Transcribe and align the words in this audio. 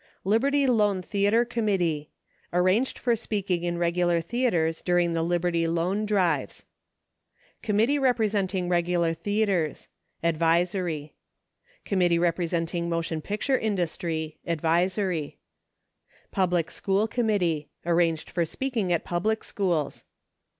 Liberty 0.23 0.65
Loan 0.65 1.03
Theatre 1.03 1.45
Committee. 1.45 2.09
Arranged 2.51 2.97
for 2.97 3.15
speaking 3.15 3.61
in 3.61 3.77
regu 3.77 4.07
lar 4.07 4.19
theatres 4.19 4.81
during 4.81 5.13
the 5.13 5.21
Liberty 5.21 5.67
Loan 5.67 6.07
drives. 6.07 6.65
Committee 7.61 7.99
Representing 7.99 8.67
Regular 8.67 9.13
Theatres. 9.13 9.89
Advisory. 10.23 11.13
15 11.83 11.83
Committee 11.85 12.17
Representing 12.17 12.89
Motion 12.89 13.21
Picture 13.21 13.59
Industry. 13.59 14.39
Adrisory. 14.47 15.35
Public 16.31 16.71
School 16.71 17.07
Committee. 17.07 17.69
Arranged 17.85 18.27
for 18.27 18.43
speaking 18.43 18.91
at 18.91 19.03
public 19.05 19.43
schools. 19.43 20.03